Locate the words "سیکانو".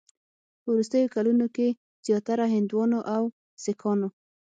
3.63-4.07